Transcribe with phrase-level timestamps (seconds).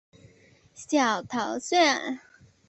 [0.73, 2.21] 小桃纻